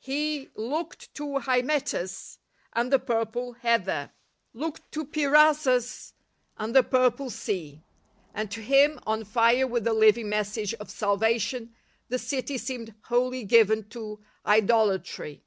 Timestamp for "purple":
2.98-3.54, 6.82-7.30